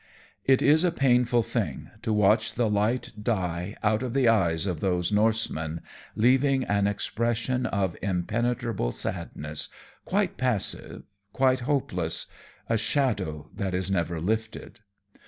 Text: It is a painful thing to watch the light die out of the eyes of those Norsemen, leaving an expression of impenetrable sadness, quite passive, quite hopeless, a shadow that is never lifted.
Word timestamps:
It 0.45 0.63
is 0.63 0.83
a 0.83 0.91
painful 0.91 1.43
thing 1.43 1.91
to 2.01 2.11
watch 2.11 2.55
the 2.55 2.67
light 2.67 3.11
die 3.21 3.75
out 3.83 4.01
of 4.01 4.15
the 4.15 4.27
eyes 4.27 4.65
of 4.65 4.79
those 4.79 5.11
Norsemen, 5.11 5.79
leaving 6.15 6.63
an 6.63 6.87
expression 6.87 7.67
of 7.67 7.95
impenetrable 8.01 8.91
sadness, 8.91 9.69
quite 10.03 10.37
passive, 10.37 11.03
quite 11.33 11.59
hopeless, 11.59 12.25
a 12.67 12.79
shadow 12.79 13.51
that 13.53 13.75
is 13.75 13.91
never 13.91 14.19
lifted. 14.19 14.79